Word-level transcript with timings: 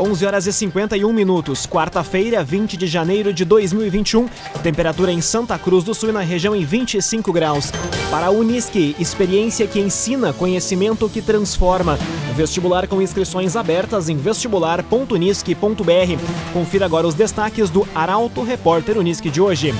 11 0.00 0.24
horas 0.24 0.46
e 0.46 0.52
51 0.52 1.12
minutos, 1.12 1.66
quarta-feira, 1.66 2.42
20 2.42 2.78
de 2.78 2.86
janeiro 2.86 3.34
de 3.34 3.44
2021. 3.44 4.26
Temperatura 4.62 5.12
em 5.12 5.20
Santa 5.20 5.58
Cruz 5.58 5.84
do 5.84 5.94
Sul 5.94 6.08
e 6.08 6.12
na 6.12 6.20
região 6.20 6.56
em 6.56 6.64
25 6.64 7.30
graus. 7.30 7.70
Para 8.10 8.28
a 8.28 8.30
Unisque, 8.30 8.96
experiência 8.98 9.66
que 9.66 9.78
ensina, 9.78 10.32
conhecimento 10.32 11.06
que 11.06 11.20
transforma. 11.20 11.98
Vestibular 12.34 12.88
com 12.88 13.02
inscrições 13.02 13.56
abertas 13.56 14.08
em 14.08 14.16
vestibular.unisque.br. 14.16 16.52
Confira 16.54 16.86
agora 16.86 17.06
os 17.06 17.14
destaques 17.14 17.68
do 17.68 17.86
Arauto 17.94 18.42
Repórter 18.42 18.96
Unisque 18.96 19.28
de 19.28 19.42
hoje. 19.42 19.74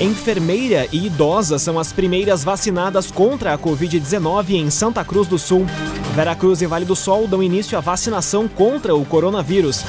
Enfermeira 0.00 0.86
e 0.92 1.06
idosa 1.06 1.58
são 1.58 1.78
as 1.78 1.92
primeiras 1.92 2.44
vacinadas 2.44 3.10
contra 3.10 3.52
a 3.52 3.58
Covid-19 3.58 4.50
em 4.50 4.70
Santa 4.70 5.04
Cruz 5.04 5.26
do 5.26 5.38
Sul. 5.38 5.66
Veracruz 6.14 6.60
e 6.60 6.66
Vale 6.66 6.84
do 6.84 6.94
Sol 6.94 7.26
dão 7.26 7.42
início 7.42 7.76
à 7.76 7.80
vacinação 7.80 8.46
contra 8.46 8.94
o 8.94 9.04
coronavírus. 9.04 9.82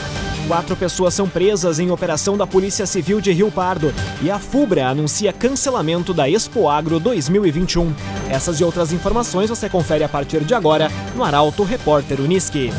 Quatro 0.47 0.75
pessoas 0.75 1.13
são 1.13 1.27
presas 1.27 1.79
em 1.79 1.91
operação 1.91 2.37
da 2.37 2.47
Polícia 2.47 2.85
Civil 2.85 3.19
de 3.19 3.31
Rio 3.31 3.51
Pardo 3.51 3.93
e 4.21 4.31
a 4.31 4.39
FUBRA 4.39 4.87
anuncia 4.87 5.33
cancelamento 5.33 6.13
da 6.13 6.29
Expo 6.29 6.69
Agro 6.69 6.99
2021. 6.99 7.93
Essas 8.29 8.59
e 8.59 8.63
outras 8.63 8.93
informações 8.93 9.49
você 9.49 9.69
confere 9.69 10.03
a 10.03 10.09
partir 10.09 10.43
de 10.45 10.53
agora 10.53 10.89
no 11.15 11.23
Arauto 11.23 11.63
Repórter 11.63 12.21
Uniski. 12.21 12.71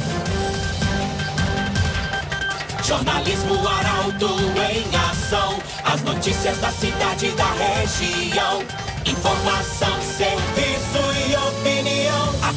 Jornalismo 2.83 3.67
Arauto 3.67 4.29
em 4.71 4.97
ação. 5.11 5.59
As 5.85 6.03
notícias 6.03 6.59
da 6.59 6.71
cidade 6.71 7.27
e 7.27 7.33
da 7.33 7.51
região. 7.53 8.63
Informação, 9.07 10.01
serviço. 10.03 10.64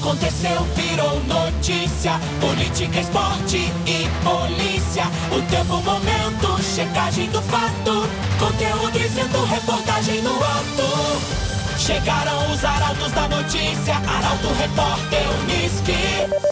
Aconteceu, 0.02 0.62
virou 0.76 1.20
notícia. 1.24 2.20
Política, 2.40 3.00
esporte 3.00 3.58
e 3.58 4.08
polícia. 4.24 5.04
O 5.36 5.42
tempo, 5.50 5.82
momento, 5.82 6.62
checagem 6.64 7.30
do 7.32 7.42
fato. 7.42 8.08
Conteúdo 8.40 8.92
dizendo, 8.92 9.44
reportagem 9.46 10.22
no 10.22 10.36
ato. 10.36 11.78
Chegaram 11.80 12.52
os 12.52 12.64
arautos 12.64 13.12
da 13.12 13.28
notícia. 13.28 13.96
Arauto, 13.96 14.48
repórter, 14.60 15.26
Unisque. 15.44 16.48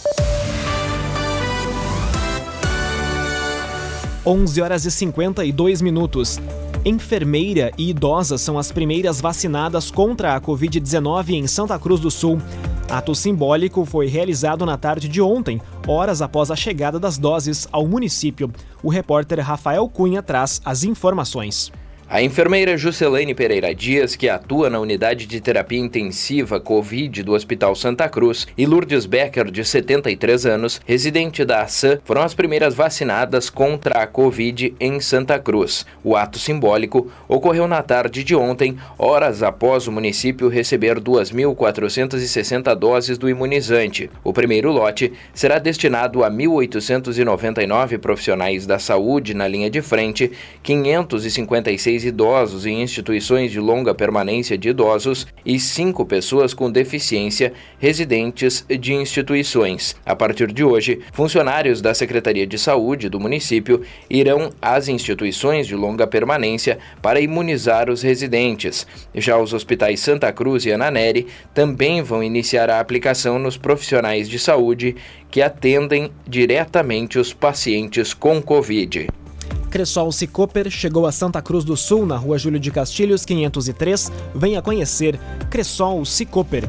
11 4.24 4.60
horas 4.60 4.84
e 4.84 4.90
52 4.90 5.80
minutos. 5.80 6.40
Enfermeira 6.88 7.72
e 7.76 7.90
idosa 7.90 8.38
são 8.38 8.56
as 8.56 8.70
primeiras 8.70 9.20
vacinadas 9.20 9.90
contra 9.90 10.36
a 10.36 10.40
Covid-19 10.40 11.30
em 11.30 11.44
Santa 11.48 11.76
Cruz 11.80 11.98
do 11.98 12.12
Sul. 12.12 12.40
Ato 12.88 13.12
simbólico 13.12 13.84
foi 13.84 14.06
realizado 14.06 14.64
na 14.64 14.76
tarde 14.78 15.08
de 15.08 15.20
ontem, 15.20 15.60
horas 15.84 16.22
após 16.22 16.48
a 16.48 16.54
chegada 16.54 16.96
das 16.96 17.18
doses 17.18 17.66
ao 17.72 17.88
município. 17.88 18.52
O 18.84 18.88
repórter 18.88 19.40
Rafael 19.40 19.88
Cunha 19.88 20.22
traz 20.22 20.62
as 20.64 20.84
informações. 20.84 21.72
A 22.08 22.22
enfermeira 22.22 22.78
Juscelene 22.78 23.34
Pereira 23.34 23.74
Dias, 23.74 24.14
que 24.14 24.28
atua 24.28 24.70
na 24.70 24.78
unidade 24.78 25.26
de 25.26 25.40
terapia 25.40 25.80
intensiva 25.80 26.60
Covid 26.60 27.24
do 27.24 27.32
Hospital 27.32 27.74
Santa 27.74 28.08
Cruz, 28.08 28.46
e 28.56 28.64
Lourdes 28.64 29.06
Becker, 29.06 29.50
de 29.50 29.64
73 29.64 30.46
anos, 30.46 30.80
residente 30.86 31.44
da 31.44 31.62
ASAM, 31.62 31.98
foram 32.04 32.22
as 32.22 32.32
primeiras 32.32 32.76
vacinadas 32.76 33.50
contra 33.50 34.02
a 34.02 34.06
Covid 34.06 34.72
em 34.78 35.00
Santa 35.00 35.36
Cruz. 35.40 35.84
O 36.04 36.14
ato 36.14 36.38
simbólico 36.38 37.10
ocorreu 37.26 37.66
na 37.66 37.82
tarde 37.82 38.22
de 38.22 38.36
ontem, 38.36 38.78
horas 38.96 39.42
após 39.42 39.88
o 39.88 39.92
município 39.92 40.48
receber 40.48 41.00
2.460 41.00 42.72
doses 42.76 43.18
do 43.18 43.28
imunizante. 43.28 44.08
O 44.22 44.32
primeiro 44.32 44.70
lote 44.70 45.12
será 45.34 45.58
destinado 45.58 46.22
a 46.22 46.30
1.899 46.30 47.98
profissionais 47.98 48.64
da 48.64 48.78
saúde 48.78 49.34
na 49.34 49.48
linha 49.48 49.68
de 49.68 49.82
frente, 49.82 50.30
556 50.62 51.95
idosos 52.04 52.66
em 52.66 52.82
instituições 52.82 53.50
de 53.50 53.60
longa 53.60 53.94
permanência 53.94 54.56
de 54.56 54.68
idosos 54.68 55.26
e 55.44 55.58
cinco 55.58 56.04
pessoas 56.04 56.52
com 56.52 56.70
deficiência 56.70 57.52
residentes 57.78 58.64
de 58.68 58.94
instituições. 58.94 59.96
A 60.04 60.14
partir 60.14 60.52
de 60.52 60.64
hoje, 60.64 61.00
funcionários 61.12 61.80
da 61.80 61.94
Secretaria 61.94 62.46
de 62.46 62.58
Saúde 62.58 63.08
do 63.08 63.20
município 63.20 63.82
irão 64.10 64.50
às 64.60 64.88
instituições 64.88 65.66
de 65.66 65.74
longa 65.74 66.06
permanência 66.06 66.78
para 67.00 67.20
imunizar 67.20 67.90
os 67.90 68.02
residentes. 68.02 68.86
Já 69.14 69.38
os 69.38 69.52
hospitais 69.52 70.00
Santa 70.00 70.32
Cruz 70.32 70.64
e 70.66 70.72
Ananeri 70.72 71.26
também 71.54 72.02
vão 72.02 72.22
iniciar 72.22 72.70
a 72.70 72.80
aplicação 72.80 73.38
nos 73.38 73.56
profissionais 73.56 74.28
de 74.28 74.38
saúde 74.38 74.96
que 75.30 75.42
atendem 75.42 76.10
diretamente 76.26 77.18
os 77.18 77.32
pacientes 77.32 78.14
com 78.14 78.40
Covid. 78.40 79.06
Cressol 79.76 80.10
Cicoper 80.10 80.70
chegou 80.70 81.04
a 81.04 81.12
Santa 81.12 81.42
Cruz 81.42 81.62
do 81.62 81.76
Sul, 81.76 82.06
na 82.06 82.16
rua 82.16 82.38
Júlio 82.38 82.58
de 82.58 82.70
Castilhos, 82.70 83.26
503. 83.26 84.10
Venha 84.34 84.62
conhecer 84.62 85.20
Cressol 85.50 86.02
Cicoper. 86.02 86.66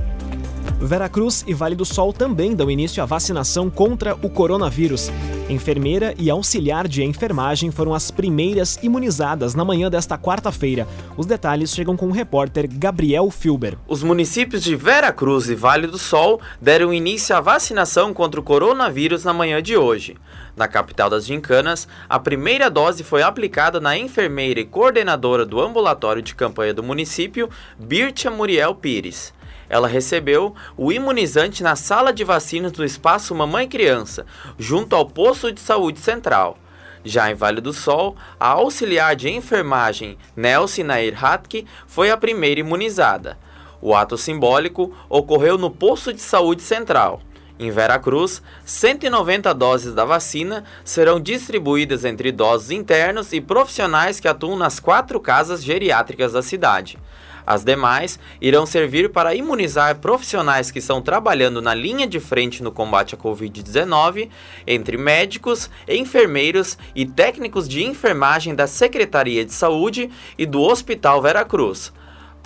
Veracruz 0.81 1.45
e 1.47 1.53
Vale 1.53 1.73
do 1.73 1.85
Sol 1.85 2.11
também 2.11 2.53
dão 2.53 2.69
início 2.69 3.01
à 3.01 3.05
vacinação 3.05 3.69
contra 3.69 4.13
o 4.15 4.29
coronavírus. 4.29 5.09
Enfermeira 5.49 6.13
e 6.19 6.29
auxiliar 6.29 6.85
de 6.85 7.01
enfermagem 7.01 7.71
foram 7.71 7.93
as 7.93 8.11
primeiras 8.11 8.77
imunizadas 8.83 9.55
na 9.55 9.63
manhã 9.63 9.89
desta 9.89 10.17
quarta-feira. 10.17 10.85
Os 11.15 11.25
detalhes 11.25 11.73
chegam 11.73 11.95
com 11.95 12.07
o 12.07 12.11
repórter 12.11 12.67
Gabriel 12.69 13.31
Filber. 13.31 13.77
Os 13.87 14.03
municípios 14.03 14.61
de 14.61 14.75
Veracruz 14.75 15.49
e 15.49 15.55
Vale 15.55 15.87
do 15.87 15.97
Sol 15.97 16.41
deram 16.61 16.93
início 16.93 17.33
à 17.33 17.39
vacinação 17.39 18.13
contra 18.13 18.41
o 18.41 18.43
coronavírus 18.43 19.23
na 19.23 19.31
manhã 19.31 19.63
de 19.63 19.77
hoje. 19.77 20.17
Na 20.57 20.67
capital 20.67 21.07
das 21.07 21.23
Gincanas, 21.27 21.87
a 22.09 22.17
primeira 22.17 22.67
dose 22.67 23.03
foi 23.03 23.21
aplicada 23.21 23.79
na 23.79 23.95
enfermeira 23.95 24.59
e 24.59 24.65
coordenadora 24.65 25.45
do 25.45 25.61
ambulatório 25.61 26.19
de 26.19 26.33
campanha 26.33 26.73
do 26.73 26.81
município, 26.81 27.47
Birtia 27.77 28.31
Muriel 28.31 28.73
Pires. 28.73 29.31
Ela 29.69 29.87
recebeu 29.87 30.55
o 30.75 30.91
imunizante 30.91 31.61
na 31.61 31.75
sala 31.75 32.11
de 32.11 32.23
vacinas 32.23 32.71
do 32.71 32.83
espaço 32.83 33.35
Mamãe 33.35 33.67
Criança, 33.67 34.25
junto 34.57 34.95
ao 34.95 35.05
posto 35.05 35.51
de 35.51 35.59
saúde 35.59 35.99
central. 35.99 36.57
Já 37.05 37.29
em 37.29 37.35
Vale 37.35 37.61
do 37.61 37.71
Sol, 37.71 38.15
a 38.39 38.47
auxiliar 38.47 39.15
de 39.15 39.29
enfermagem 39.29 40.17
Nelson 40.35 40.85
Nair 40.85 41.23
Hatke 41.23 41.67
foi 41.85 42.09
a 42.09 42.17
primeira 42.17 42.61
imunizada. 42.61 43.37
O 43.79 43.93
ato 43.93 44.17
simbólico 44.17 44.91
ocorreu 45.07 45.55
no 45.55 45.69
posto 45.69 46.11
de 46.11 46.19
saúde 46.19 46.63
central. 46.63 47.21
Em 47.59 47.71
Veracruz, 47.71 48.41
190 48.65 49.51
doses 49.53 49.93
da 49.95 50.05
vacina 50.05 50.63
serão 50.83 51.19
distribuídas 51.19 52.05
entre 52.05 52.29
idosos 52.29 52.69
internos 52.69 53.33
e 53.33 53.41
profissionais 53.41 54.19
que 54.19 54.27
atuam 54.27 54.55
nas 54.55 54.79
quatro 54.79 55.19
casas 55.19 55.63
geriátricas 55.63 56.33
da 56.33 56.43
cidade. 56.43 56.99
As 57.47 57.63
demais 57.63 58.19
irão 58.41 58.65
servir 58.65 59.09
para 59.09 59.33
imunizar 59.33 59.95
profissionais 59.99 60.69
que 60.69 60.79
estão 60.79 61.01
trabalhando 61.01 61.61
na 61.61 61.73
linha 61.73 62.05
de 62.05 62.19
frente 62.19 62.61
no 62.61 62.73
combate 62.73 63.15
à 63.15 63.17
Covid-19, 63.17 64.29
entre 64.67 64.97
médicos, 64.97 65.69
enfermeiros 65.87 66.77
e 66.93 67.05
técnicos 67.05 67.67
de 67.67 67.83
enfermagem 67.83 68.53
da 68.53 68.67
Secretaria 68.67 69.45
de 69.45 69.53
Saúde 69.53 70.11
e 70.37 70.45
do 70.45 70.61
Hospital 70.61 71.21
Veracruz. 71.21 71.93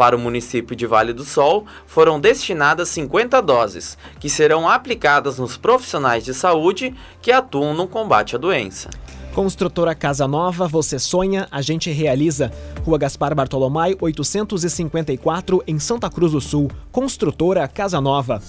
Para 0.02 0.16
o 0.16 0.20
município 0.20 0.76
de 0.76 0.88
Vale 0.88 1.14
do 1.14 1.24
Sol, 1.24 1.64
foram 1.86 2.20
destinadas 2.20 2.90
50 2.90 3.40
doses, 3.40 3.96
que 4.20 4.32
serão 4.32 4.68
aplicadas 4.68 5.38
nos 5.38 5.58
profissionais 5.58 6.26
de 6.26 6.34
saúde 6.34 6.96
que 7.22 7.32
atuam 7.32 7.76
no 7.76 7.88
combate 7.88 8.36
à 8.36 8.40
doença. 8.40 8.90
Construtora 9.36 9.94
Casa 9.94 10.28
Nova, 10.28 10.68
você 10.68 10.98
sonha, 10.98 11.48
a 11.52 11.62
gente 11.62 11.92
realiza. 11.92 12.52
Rua 12.84 12.98
Gaspar 12.98 13.36
Bartolomai, 13.36 13.96
854, 14.02 15.64
em 15.68 15.78
Santa 15.78 16.10
Cruz 16.10 16.32
do 16.32 16.42
Sul. 16.42 16.72
Construtora 16.92 17.68
Casa 17.68 18.02
Nova. 18.02 18.42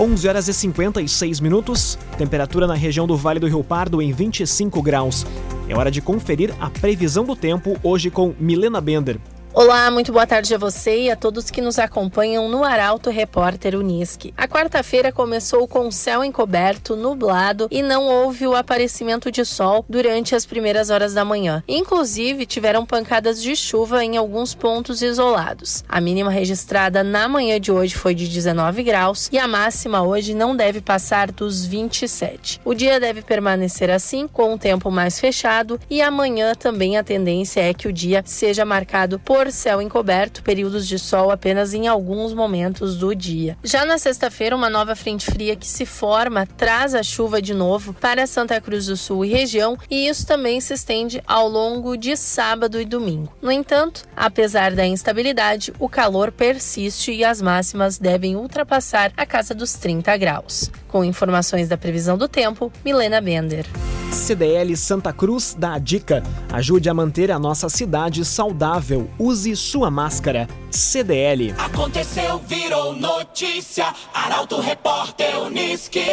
11 0.00 0.28
horas 0.28 0.48
e 0.48 0.54
56 0.54 1.40
minutos. 1.40 1.98
Temperatura 2.16 2.66
na 2.66 2.72
região 2.72 3.06
do 3.06 3.18
Vale 3.18 3.38
do 3.38 3.46
Rio 3.46 3.62
Pardo 3.62 4.00
em 4.00 4.10
25 4.12 4.80
graus. 4.80 5.26
É 5.68 5.76
hora 5.76 5.90
de 5.90 6.00
conferir 6.00 6.54
a 6.58 6.70
previsão 6.70 7.22
do 7.22 7.36
tempo 7.36 7.78
hoje 7.82 8.10
com 8.10 8.34
Milena 8.40 8.80
Bender. 8.80 9.20
Olá, 9.52 9.90
muito 9.90 10.12
boa 10.12 10.28
tarde 10.28 10.54
a 10.54 10.58
você 10.58 11.06
e 11.06 11.10
a 11.10 11.16
todos 11.16 11.50
que 11.50 11.60
nos 11.60 11.76
acompanham 11.76 12.48
no 12.48 12.62
Arauto 12.62 13.10
Repórter 13.10 13.74
Unisque. 13.74 14.32
A 14.36 14.46
quarta-feira 14.46 15.10
começou 15.10 15.66
com 15.66 15.90
céu 15.90 16.22
encoberto, 16.22 16.94
nublado 16.94 17.66
e 17.68 17.82
não 17.82 18.06
houve 18.06 18.46
o 18.46 18.54
aparecimento 18.54 19.28
de 19.28 19.44
sol 19.44 19.84
durante 19.88 20.36
as 20.36 20.46
primeiras 20.46 20.88
horas 20.88 21.14
da 21.14 21.24
manhã. 21.24 21.64
Inclusive, 21.66 22.46
tiveram 22.46 22.86
pancadas 22.86 23.42
de 23.42 23.56
chuva 23.56 24.04
em 24.04 24.16
alguns 24.16 24.54
pontos 24.54 25.02
isolados. 25.02 25.82
A 25.88 26.00
mínima 26.00 26.30
registrada 26.30 27.02
na 27.02 27.26
manhã 27.26 27.60
de 27.60 27.72
hoje 27.72 27.96
foi 27.96 28.14
de 28.14 28.28
19 28.28 28.84
graus 28.84 29.28
e 29.32 29.38
a 29.38 29.48
máxima 29.48 30.00
hoje 30.00 30.32
não 30.32 30.54
deve 30.54 30.80
passar 30.80 31.32
dos 31.32 31.66
27. 31.66 32.60
O 32.64 32.72
dia 32.72 33.00
deve 33.00 33.20
permanecer 33.20 33.90
assim, 33.90 34.28
com 34.28 34.54
o 34.54 34.58
tempo 34.58 34.92
mais 34.92 35.18
fechado, 35.18 35.80
e 35.90 36.00
amanhã 36.00 36.54
também 36.54 36.96
a 36.96 37.02
tendência 37.02 37.60
é 37.60 37.74
que 37.74 37.88
o 37.88 37.92
dia 37.92 38.22
seja 38.24 38.64
marcado 38.64 39.18
por 39.18 39.39
por 39.40 39.50
céu 39.50 39.80
encoberto, 39.80 40.42
períodos 40.42 40.86
de 40.86 40.98
sol 40.98 41.30
apenas 41.30 41.72
em 41.72 41.88
alguns 41.88 42.34
momentos 42.34 42.94
do 42.98 43.14
dia. 43.14 43.56
Já 43.64 43.86
na 43.86 43.96
sexta-feira, 43.96 44.54
uma 44.54 44.68
nova 44.68 44.94
frente 44.94 45.30
fria 45.30 45.56
que 45.56 45.66
se 45.66 45.86
forma 45.86 46.44
traz 46.44 46.94
a 46.94 47.02
chuva 47.02 47.40
de 47.40 47.54
novo 47.54 47.94
para 47.94 48.26
Santa 48.26 48.60
Cruz 48.60 48.84
do 48.84 48.98
Sul 48.98 49.24
e 49.24 49.30
região, 49.30 49.78
e 49.90 50.06
isso 50.06 50.26
também 50.26 50.60
se 50.60 50.74
estende 50.74 51.22
ao 51.26 51.48
longo 51.48 51.96
de 51.96 52.18
sábado 52.18 52.78
e 52.78 52.84
domingo. 52.84 53.32
No 53.40 53.50
entanto, 53.50 54.02
apesar 54.14 54.72
da 54.72 54.86
instabilidade, 54.86 55.72
o 55.78 55.88
calor 55.88 56.30
persiste 56.30 57.10
e 57.10 57.24
as 57.24 57.40
máximas 57.40 57.96
devem 57.96 58.36
ultrapassar 58.36 59.10
a 59.16 59.24
casa 59.24 59.54
dos 59.54 59.72
30 59.72 60.18
graus. 60.18 60.70
Com 60.86 61.02
informações 61.02 61.66
da 61.66 61.78
previsão 61.78 62.18
do 62.18 62.28
tempo, 62.28 62.70
Milena 62.84 63.22
Bender. 63.22 63.64
CDL 64.12 64.76
Santa 64.76 65.12
Cruz 65.12 65.54
dá 65.56 65.74
a 65.74 65.78
dica: 65.78 66.22
ajude 66.52 66.88
a 66.88 66.94
manter 66.94 67.30
a 67.30 67.38
nossa 67.38 67.68
cidade 67.68 68.24
saudável. 68.24 69.08
Use 69.18 69.29
sua 69.56 69.90
máscara. 69.90 70.48
CDL. 70.70 71.54
Aconteceu, 71.58 72.38
virou 72.46 72.94
notícia. 72.94 73.92
Arauto 74.12 74.60
Repórter 74.60 75.38
Uniski. 75.40 76.04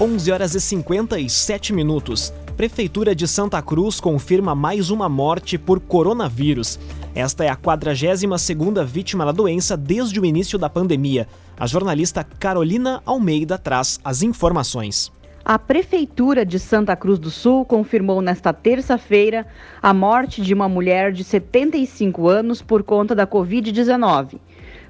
11 0.00 0.32
horas 0.32 0.54
e 0.54 0.60
57 0.60 1.72
minutos. 1.72 2.32
Prefeitura 2.56 3.14
de 3.14 3.28
Santa 3.28 3.60
Cruz 3.62 4.00
confirma 4.00 4.54
mais 4.54 4.90
uma 4.90 5.08
morte 5.08 5.56
por 5.56 5.78
coronavírus. 5.80 6.78
Esta 7.14 7.44
é 7.44 7.48
a 7.48 7.56
42ª 7.56 8.84
vítima 8.84 9.24
da 9.24 9.32
doença 9.32 9.76
desde 9.76 10.18
o 10.18 10.24
início 10.24 10.58
da 10.58 10.68
pandemia. 10.68 11.28
A 11.56 11.66
jornalista 11.66 12.24
Carolina 12.24 13.02
Almeida 13.06 13.56
traz 13.56 14.00
as 14.04 14.22
informações. 14.22 15.12
A 15.46 15.58
Prefeitura 15.58 16.42
de 16.42 16.58
Santa 16.58 16.96
Cruz 16.96 17.18
do 17.18 17.28
Sul 17.28 17.66
confirmou 17.66 18.22
nesta 18.22 18.50
terça-feira 18.50 19.46
a 19.82 19.92
morte 19.92 20.40
de 20.40 20.54
uma 20.54 20.70
mulher 20.70 21.12
de 21.12 21.22
75 21.22 22.26
anos 22.26 22.62
por 22.62 22.82
conta 22.82 23.14
da 23.14 23.26
Covid-19. 23.26 24.38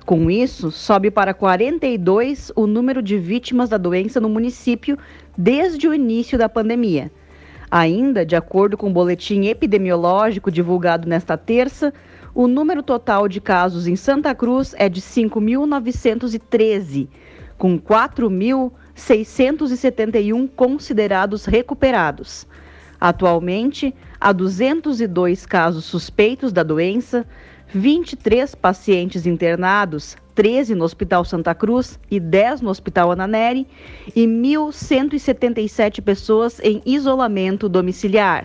Com 0.07 0.31
isso, 0.31 0.71
sobe 0.71 1.11
para 1.11 1.35
42 1.35 2.53
o 2.55 2.69
número 2.69 3.03
de 3.03 3.19
vítimas 3.19 3.69
da 3.69 3.77
doença 3.77 4.21
no 4.21 4.29
município 4.29 4.97
desde 5.37 5.89
o 5.89 5.95
início 5.95 6.39
da 6.39 6.49
pandemia. 6.49 7.11
Ainda, 7.69 8.25
de 8.25 8.37
acordo 8.37 8.77
com 8.77 8.91
o 8.91 8.93
boletim 8.93 9.47
epidemiológico 9.47 10.53
divulgado 10.53 11.09
nesta 11.09 11.37
terça, 11.37 11.93
o 12.33 12.47
número 12.47 12.81
total 12.81 13.27
de 13.27 13.41
casos 13.41 13.89
em 13.89 13.97
Santa 13.97 14.33
Cruz 14.37 14.73
é 14.79 14.89
de 14.89 15.01
5.913, 15.01 17.09
com 17.59 17.77
4.671 18.97 20.49
considerados 20.55 21.45
recuperados. 21.45 22.47
Atualmente, 23.01 23.95
há 24.21 24.33
202 24.33 25.45
casos 25.45 25.85
suspeitos 25.85 26.53
da 26.53 26.63
doença, 26.63 27.27
23 27.75 28.55
pacientes 28.55 29.27
internados, 29.27 30.17
13 30.35 30.75
no 30.75 30.85
Hospital 30.85 31.25
Santa 31.25 31.55
Cruz 31.55 31.99
e 32.11 32.19
10 32.19 32.63
no 32.63 32.71
Hospital 32.71 33.13
Ananeri, 33.13 33.67
e 34.15 34.27
1.177 34.27 36.03
pessoas 36.03 36.61
em 36.61 36.83
isolamento 36.85 37.69
domiciliar. 37.69 38.45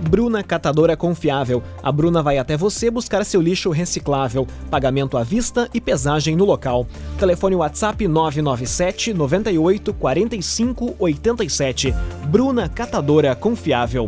Bruna 0.00 0.42
Catadora 0.42 0.96
Confiável. 0.96 1.62
A 1.82 1.90
Bruna 1.90 2.22
vai 2.22 2.38
até 2.38 2.56
você 2.56 2.90
buscar 2.90 3.24
seu 3.24 3.40
lixo 3.40 3.70
reciclável. 3.70 4.46
Pagamento 4.70 5.16
à 5.16 5.22
vista 5.22 5.68
e 5.74 5.80
pesagem 5.80 6.36
no 6.36 6.44
local. 6.44 6.86
Telefone 7.18 7.56
WhatsApp 7.56 8.06
997 8.06 9.12
98 9.12 9.92
45 9.92 10.96
87. 10.98 11.94
Bruna 12.28 12.68
Catadora 12.68 13.34
Confiável. 13.34 14.06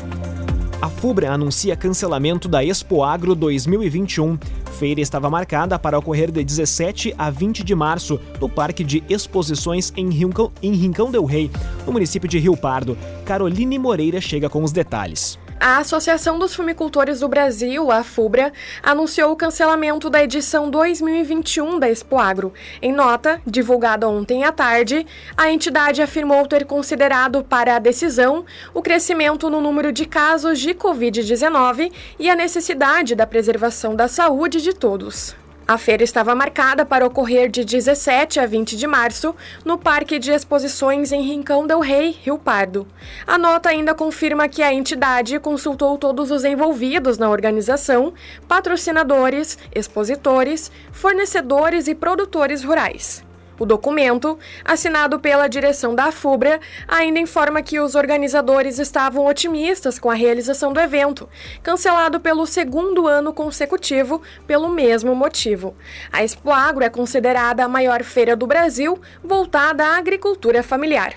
A 0.80 0.88
FUBRA 0.88 1.30
anuncia 1.30 1.76
cancelamento 1.76 2.48
da 2.48 2.64
Expo 2.64 3.02
Agro 3.02 3.34
2021. 3.34 4.38
Feira 4.78 5.02
estava 5.02 5.28
marcada 5.28 5.78
para 5.78 5.98
ocorrer 5.98 6.30
de 6.30 6.42
17 6.42 7.14
a 7.18 7.28
20 7.28 7.62
de 7.62 7.74
março 7.74 8.18
no 8.40 8.48
Parque 8.48 8.82
de 8.82 9.04
Exposições 9.06 9.92
em 9.94 10.08
Rincão, 10.08 10.50
em 10.62 10.72
Rincão 10.72 11.10
del 11.10 11.26
Rei, 11.26 11.50
no 11.84 11.92
município 11.92 12.26
de 12.26 12.38
Rio 12.38 12.56
Pardo. 12.56 12.96
Caroline 13.26 13.78
Moreira 13.78 14.22
chega 14.22 14.48
com 14.48 14.64
os 14.64 14.72
detalhes. 14.72 15.38
A 15.62 15.76
Associação 15.76 16.38
dos 16.38 16.54
Fumicultores 16.54 17.20
do 17.20 17.28
Brasil, 17.28 17.90
a 17.92 18.02
FUBRA, 18.02 18.50
anunciou 18.82 19.30
o 19.30 19.36
cancelamento 19.36 20.08
da 20.08 20.24
edição 20.24 20.70
2021 20.70 21.78
da 21.78 21.90
Expo 21.90 22.16
Agro. 22.16 22.54
Em 22.80 22.90
nota, 22.90 23.42
divulgada 23.46 24.08
ontem 24.08 24.42
à 24.42 24.52
tarde, 24.52 25.06
a 25.36 25.50
entidade 25.50 26.00
afirmou 26.00 26.46
ter 26.46 26.64
considerado 26.64 27.44
para 27.44 27.76
a 27.76 27.78
decisão 27.78 28.46
o 28.72 28.80
crescimento 28.80 29.50
no 29.50 29.60
número 29.60 29.92
de 29.92 30.06
casos 30.06 30.58
de 30.58 30.72
Covid-19 30.72 31.92
e 32.18 32.30
a 32.30 32.34
necessidade 32.34 33.14
da 33.14 33.26
preservação 33.26 33.94
da 33.94 34.08
saúde 34.08 34.62
de 34.62 34.72
todos. 34.72 35.36
A 35.70 35.78
feira 35.78 36.02
estava 36.02 36.34
marcada 36.34 36.84
para 36.84 37.06
ocorrer 37.06 37.48
de 37.48 37.64
17 37.64 38.40
a 38.40 38.44
20 38.44 38.76
de 38.76 38.88
março 38.88 39.36
no 39.64 39.78
Parque 39.78 40.18
de 40.18 40.32
Exposições 40.32 41.12
em 41.12 41.22
Rincão 41.22 41.64
del 41.64 41.78
Rei, 41.78 42.10
Rio 42.10 42.36
Pardo. 42.36 42.88
A 43.24 43.38
nota 43.38 43.68
ainda 43.68 43.94
confirma 43.94 44.48
que 44.48 44.64
a 44.64 44.74
entidade 44.74 45.38
consultou 45.38 45.96
todos 45.96 46.32
os 46.32 46.44
envolvidos 46.44 47.18
na 47.18 47.30
organização, 47.30 48.12
patrocinadores, 48.48 49.56
expositores, 49.72 50.72
fornecedores 50.90 51.86
e 51.86 51.94
produtores 51.94 52.64
rurais. 52.64 53.29
O 53.60 53.66
documento, 53.66 54.38
assinado 54.64 55.20
pela 55.20 55.46
direção 55.46 55.94
da 55.94 56.10
FUBRA, 56.10 56.58
ainda 56.88 57.18
informa 57.18 57.60
que 57.60 57.78
os 57.78 57.94
organizadores 57.94 58.78
estavam 58.78 59.26
otimistas 59.26 59.98
com 59.98 60.10
a 60.10 60.14
realização 60.14 60.72
do 60.72 60.80
evento, 60.80 61.28
cancelado 61.62 62.18
pelo 62.18 62.46
segundo 62.46 63.06
ano 63.06 63.34
consecutivo 63.34 64.22
pelo 64.46 64.70
mesmo 64.70 65.14
motivo. 65.14 65.76
A 66.10 66.24
Expo 66.24 66.50
Agro 66.50 66.82
é 66.82 66.88
considerada 66.88 67.62
a 67.62 67.68
maior 67.68 68.02
feira 68.02 68.34
do 68.34 68.46
Brasil 68.46 68.98
voltada 69.22 69.84
à 69.84 69.98
agricultura 69.98 70.62
familiar. 70.62 71.14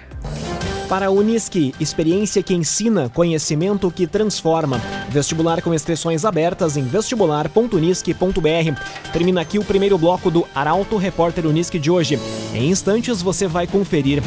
Para 0.90 1.08
a 1.08 1.10
Unisque, 1.10 1.74
experiência 1.80 2.44
que 2.44 2.54
ensina, 2.54 3.10
conhecimento 3.10 3.90
que 3.90 4.06
transforma. 4.06 4.80
Vestibular 5.10 5.62
com 5.62 5.74
inscrições 5.74 6.26
abertas 6.26 6.78
em 6.78 6.84
vestibular.unisque.br. 6.84 9.12
Termina 9.12 9.42
aqui 9.42 9.58
o 9.58 9.64
primeiro 9.64 9.98
bloco 9.98 10.30
do 10.30 10.46
Arauto 10.54 10.98
Repórter 10.98 11.48
Unisque 11.48 11.80
de 11.80 11.90
hoje. 11.90 12.20
Em 12.54 12.70
instantes 12.70 13.22
você 13.22 13.48
vai 13.48 13.66
conferir. 13.66 14.22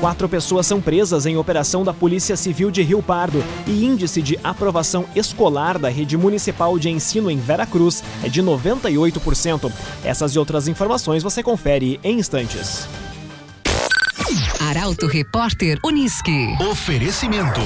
Quatro 0.00 0.28
pessoas 0.28 0.66
são 0.66 0.80
presas 0.80 1.26
em 1.26 1.36
operação 1.36 1.84
da 1.84 1.92
Polícia 1.92 2.36
Civil 2.36 2.70
de 2.70 2.82
Rio 2.82 3.02
Pardo 3.02 3.44
e 3.66 3.84
índice 3.84 4.22
de 4.22 4.38
aprovação 4.44 5.04
escolar 5.14 5.78
da 5.78 5.88
rede 5.88 6.16
municipal 6.16 6.78
de 6.78 6.88
ensino 6.88 7.30
em 7.30 7.38
Veracruz 7.38 8.02
é 8.22 8.28
de 8.28 8.42
98%. 8.42 9.70
Essas 10.04 10.32
e 10.32 10.38
outras 10.38 10.68
informações 10.68 11.22
você 11.22 11.42
confere 11.42 11.98
em 12.02 12.18
instantes. 12.18 12.88
Arauto 14.68 15.08
Repórter 15.08 15.78
Unisque. 15.82 16.54
Oferecimento. 16.60 17.62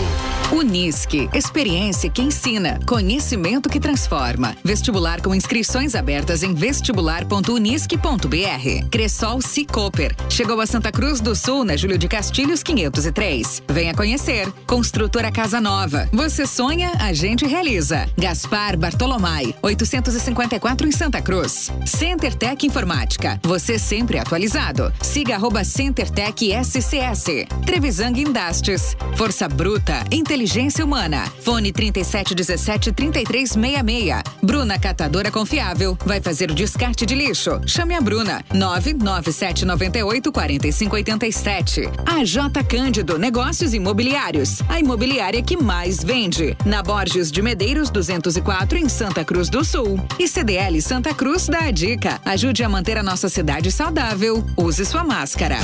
Unisque, 0.53 1.29
experiência 1.33 2.11
que 2.11 2.21
ensina, 2.21 2.79
conhecimento 2.87 3.71
que 3.71 3.81
transforma. 3.81 4.55
Vestibular 4.63 5.23
com 5.23 5.35
inscrições 5.35 5.95
abertas 5.95 6.43
em 6.43 6.53
vestibular.unisque.br. 6.53 8.89
Cressol 8.91 9.41
Cicoper. 9.41 10.15
Chegou 10.29 10.61
a 10.61 10.67
Santa 10.67 10.93
Cruz 10.93 11.23
do 11.23 11.35
Sul, 11.35 11.65
na 11.65 11.75
Júlio 11.75 11.97
de 11.97 12.07
Castilhos 12.07 12.63
503. 12.63 13.63
Venha 13.67 13.95
conhecer. 13.95 14.53
Construtora 14.67 15.33
Casa 15.33 15.59
Nova. 15.59 16.07
Você 16.13 16.47
sonha, 16.47 16.93
a 17.01 17.15
gente 17.15 17.47
realiza. 17.47 18.07
Gaspar 18.19 18.77
Bartolomai, 18.77 19.55
854 19.63 20.87
em 20.87 20.93
Santa 20.93 21.23
Cruz. 21.23 21.73
CenterTech 21.87 22.67
Informática. 22.67 23.41
Você 23.43 23.79
sempre 23.79 24.19
atualizado. 24.19 24.93
Siga 25.01 25.37
arroba 25.37 25.65
CenterTech 25.65 26.51
SCS. 26.63 27.47
Trevisan 27.65 28.11
Indastes. 28.11 28.95
Força 29.17 29.49
Bruta, 29.49 30.05
inteligência 30.11 30.42
Inteligência 30.43 30.85
Humana. 30.85 31.33
Fone 31.41 31.71
3717 31.71 32.91
3366. 32.91 34.23
Bruna 34.43 34.77
Catadora 34.77 35.31
Confiável. 35.31 35.97
Vai 36.05 36.21
fazer 36.21 36.51
o 36.51 36.55
descarte 36.55 37.07
de 37.07 37.15
lixo. 37.15 37.61
Chame 37.65 37.95
a 37.95 38.01
Bruna. 38.01 38.45
99798 38.53 40.33
4587. 40.33 41.83
A 42.05 42.25
J 42.25 42.65
Cândido 42.65 43.21
Negócios 43.21 43.73
Imobiliários. 43.73 44.61
A 44.69 44.81
imobiliária 44.81 45.41
que 45.41 45.57
mais 45.57 46.03
vende. 46.03 46.57
Na 46.67 46.83
Borges 46.83 47.31
de 47.31 47.41
Medeiros 47.41 47.89
204 47.89 48.79
em 48.79 48.89
Santa 48.89 49.25
Cruz 49.25 49.49
do 49.49 49.65
Sul. 49.65 49.97
E 50.19 50.27
CDL 50.27 50.83
Santa 50.83 51.15
Cruz 51.15 51.47
dá 51.47 51.67
a 51.67 51.71
dica. 51.71 52.21
Ajude 52.25 52.65
a 52.65 52.69
manter 52.69 52.99
a 52.99 53.03
nossa 53.05 53.29
cidade 53.29 53.71
saudável. 53.71 54.45
Use 54.57 54.85
sua 54.85 55.05
máscara. 55.05 55.59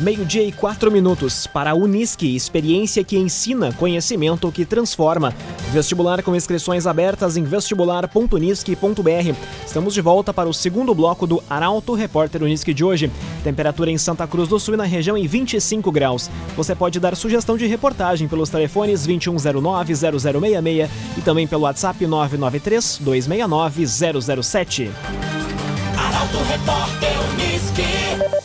Meio-dia 0.00 0.42
e 0.42 0.50
quatro 0.50 0.90
minutos 0.90 1.46
para 1.46 1.72
a 1.72 1.74
Unisque, 1.74 2.34
experiência 2.34 3.04
que 3.04 3.18
ensina, 3.18 3.70
conhecimento 3.74 4.50
que 4.50 4.64
transforma. 4.64 5.34
Vestibular 5.72 6.22
com 6.22 6.34
inscrições 6.34 6.86
abertas 6.86 7.36
em 7.36 7.44
vestibular.unisque.br. 7.44 9.34
Estamos 9.66 9.92
de 9.92 10.00
volta 10.00 10.32
para 10.32 10.48
o 10.48 10.54
segundo 10.54 10.94
bloco 10.94 11.26
do 11.26 11.44
Arauto 11.50 11.92
Repórter 11.92 12.42
Unisque 12.42 12.72
de 12.72 12.82
hoje. 12.82 13.12
Temperatura 13.44 13.90
em 13.90 13.98
Santa 13.98 14.26
Cruz 14.26 14.48
do 14.48 14.58
Sul 14.58 14.72
e 14.72 14.78
na 14.78 14.84
região 14.84 15.18
em 15.18 15.26
25 15.26 15.92
graus. 15.92 16.30
Você 16.56 16.74
pode 16.74 16.98
dar 16.98 17.14
sugestão 17.14 17.58
de 17.58 17.66
reportagem 17.66 18.26
pelos 18.26 18.48
telefones 18.48 19.06
2109-0066 19.06 20.88
e 21.18 21.20
também 21.20 21.46
pelo 21.46 21.64
WhatsApp 21.64 22.06
993-269-007. 22.06 24.90
Arauto 25.94 26.38
Repórter 26.48 27.12
Unisque. 27.34 28.39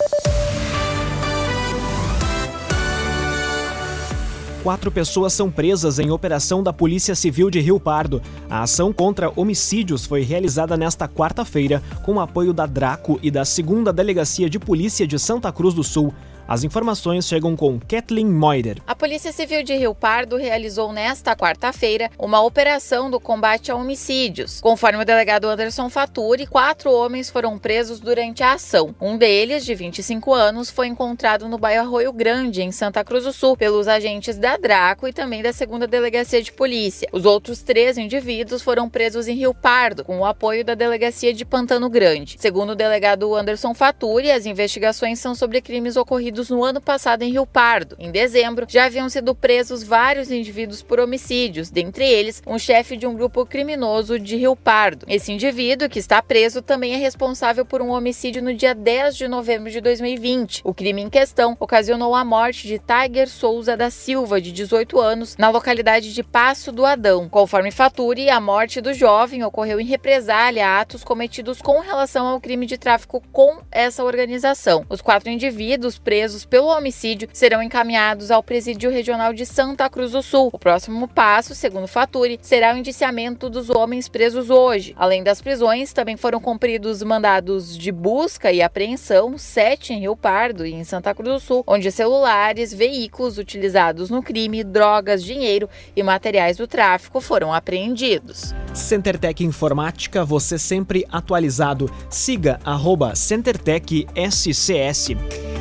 Quatro 4.65 4.89
pessoas 4.89 5.31
são 5.31 5.51
presas 5.51 5.99
em 5.99 6.09
operação 6.09 6.63
da 6.63 6.73
Polícia 6.73 7.13
Civil 7.13 7.51
de 7.51 7.59
Rio 7.59 7.79
Pardo. 7.79 8.19
A 8.49 8.63
ação 8.63 8.91
contra 8.91 9.31
homicídios 9.35 10.07
foi 10.07 10.23
realizada 10.23 10.75
nesta 10.75 11.07
quarta-feira 11.07 11.83
com 12.03 12.15
o 12.15 12.19
apoio 12.19 12.51
da 12.51 12.65
Draco 12.65 13.19
e 13.21 13.29
da 13.29 13.45
Segunda 13.45 13.93
Delegacia 13.93 14.49
de 14.49 14.57
Polícia 14.57 15.05
de 15.05 15.19
Santa 15.19 15.51
Cruz 15.51 15.75
do 15.75 15.83
Sul. 15.83 16.11
As 16.47 16.63
informações 16.63 17.27
chegam 17.27 17.55
com 17.55 17.79
Kathleen 17.79 18.27
Moider. 18.27 18.77
A 18.85 18.93
Polícia 18.93 19.31
Civil 19.31 19.63
de 19.63 19.73
Rio 19.73 19.95
Pardo 19.95 20.37
realizou 20.37 20.93
nesta 20.93 21.35
quarta-feira 21.35 22.11
uma 22.19 22.39
operação 22.39 23.09
do 23.09 23.19
combate 23.19 23.71
a 23.71 23.75
homicídios. 23.75 24.61
Conforme 24.61 25.01
o 25.01 25.05
delegado 25.05 25.47
Anderson 25.47 25.89
Faturi, 25.89 26.45
quatro 26.45 26.91
homens 26.91 27.31
foram 27.31 27.57
presos 27.57 27.99
durante 27.99 28.43
a 28.43 28.53
ação. 28.53 28.93
Um 29.01 29.17
deles, 29.17 29.65
de 29.65 29.73
25 29.73 30.31
anos, 30.33 30.69
foi 30.69 30.85
encontrado 30.85 31.49
no 31.49 31.57
bairro 31.57 31.87
Arroio 31.87 32.13
Grande, 32.13 32.61
em 32.61 32.71
Santa 32.71 33.03
Cruz 33.03 33.23
do 33.23 33.33
Sul, 33.33 33.57
pelos 33.57 33.87
agentes 33.87 34.37
da 34.37 34.55
Draco 34.55 35.07
e 35.07 35.13
também 35.13 35.41
da 35.41 35.51
segunda 35.51 35.87
delegacia 35.87 36.43
de 36.43 36.51
polícia. 36.51 37.09
Os 37.11 37.25
outros 37.25 37.63
três 37.63 37.97
indivíduos 37.97 38.61
foram 38.61 38.87
presos 38.87 39.27
em 39.27 39.35
Rio 39.35 39.53
Pardo, 39.53 40.03
com 40.03 40.19
o 40.19 40.25
apoio 40.25 40.63
da 40.63 40.75
delegacia 40.75 41.33
de 41.33 41.43
Pantano 41.43 41.89
Grande. 41.89 42.35
Segundo 42.39 42.71
o 42.71 42.75
delegado 42.75 43.33
Anderson 43.33 43.73
Faturi, 43.73 44.29
as 44.29 44.45
investigações 44.45 45.19
são 45.19 45.33
sobre 45.33 45.59
crimes 45.59 45.95
ocorridos 45.95 46.34
no 46.35 46.63
ano 46.63 46.81
passado 46.81 47.23
em 47.23 47.31
Rio 47.31 47.45
Pardo. 47.45 47.95
Em 47.97 48.11
dezembro, 48.11 48.65
já 48.69 48.85
haviam 48.85 49.09
sido 49.09 49.33
presos 49.33 49.83
vários 49.83 50.29
indivíduos 50.29 50.81
por 50.81 50.99
homicídios, 50.99 51.69
dentre 51.69 52.05
eles 52.05 52.41
um 52.45 52.59
chefe 52.59 52.97
de 52.97 53.07
um 53.07 53.13
grupo 53.13 53.45
criminoso 53.45 54.19
de 54.19 54.35
Rio 54.35 54.55
Pardo. 54.55 55.05
Esse 55.07 55.31
indivíduo, 55.31 55.89
que 55.89 55.99
está 55.99 56.21
preso, 56.21 56.61
também 56.61 56.93
é 56.93 56.97
responsável 56.97 57.65
por 57.65 57.81
um 57.81 57.89
homicídio 57.89 58.43
no 58.43 58.53
dia 58.53 58.75
10 58.75 59.15
de 59.15 59.27
novembro 59.27 59.71
de 59.71 59.79
2020. 59.79 60.61
O 60.63 60.73
crime 60.73 61.01
em 61.01 61.09
questão 61.09 61.55
ocasionou 61.59 62.13
a 62.13 62.25
morte 62.25 62.67
de 62.67 62.79
Tiger 62.79 63.29
Souza 63.29 63.77
da 63.77 63.89
Silva, 63.89 64.41
de 64.41 64.51
18 64.51 64.99
anos, 64.99 65.37
na 65.37 65.49
localidade 65.49 66.13
de 66.13 66.23
Passo 66.23 66.71
do 66.71 66.85
Adão. 66.85 67.29
Conforme 67.29 67.71
Faturi, 67.71 68.29
a 68.29 68.41
morte 68.41 68.81
do 68.81 68.93
jovem 68.93 69.43
ocorreu 69.43 69.79
em 69.79 69.85
represália 69.85 70.67
a 70.67 70.81
atos 70.81 71.03
cometidos 71.03 71.61
com 71.61 71.79
relação 71.79 72.27
ao 72.27 72.41
crime 72.41 72.65
de 72.65 72.77
tráfico 72.77 73.23
com 73.31 73.61
essa 73.71 74.03
organização. 74.03 74.85
Os 74.89 75.01
quatro 75.01 75.29
indivíduos 75.29 75.97
presos 75.97 76.24
presos 76.25 76.43
pelo 76.43 76.75
homicídio 76.75 77.29
serão 77.31 77.61
encaminhados 77.61 78.31
ao 78.31 78.41
Presídio 78.41 78.89
Regional 78.89 79.31
de 79.31 79.45
Santa 79.45 79.87
Cruz 79.87 80.11
do 80.11 80.23
Sul. 80.23 80.49
O 80.51 80.57
próximo 80.57 81.07
passo, 81.07 81.53
segundo 81.53 81.87
Faturi, 81.87 82.39
será 82.41 82.73
o 82.73 82.77
indiciamento 82.77 83.47
dos 83.47 83.69
homens 83.69 84.09
presos 84.09 84.49
hoje. 84.49 84.95
Além 84.97 85.23
das 85.23 85.39
prisões, 85.39 85.93
também 85.93 86.17
foram 86.17 86.39
cumpridos 86.39 87.03
mandados 87.03 87.77
de 87.77 87.91
busca 87.91 88.51
e 88.51 88.59
apreensão, 88.59 89.37
sete 89.37 89.93
em 89.93 89.99
Rio 89.99 90.15
Pardo 90.15 90.65
e 90.65 90.73
em 90.73 90.83
Santa 90.83 91.13
Cruz 91.13 91.31
do 91.31 91.39
Sul, 91.39 91.63
onde 91.67 91.91
celulares, 91.91 92.73
veículos 92.73 93.37
utilizados 93.37 94.09
no 94.09 94.23
crime, 94.23 94.63
drogas, 94.63 95.23
dinheiro 95.23 95.69
e 95.95 96.01
materiais 96.01 96.57
do 96.57 96.65
tráfico 96.65 97.21
foram 97.21 97.53
apreendidos. 97.53 98.51
CenterTech 98.73 99.43
Informática, 99.43 100.25
você 100.25 100.57
sempre 100.57 101.05
atualizado. 101.11 101.87
Siga 102.09 102.59
arroba 102.65 103.13
CenterTech 103.13 104.07
SCS. 104.15 105.54